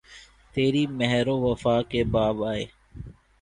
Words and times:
تیری 0.55 0.83
مہر 0.97 1.25
و 1.27 1.35
وفا 1.41 1.75
کے 1.91 2.01
باب 2.13 2.43
آئے 2.45 2.65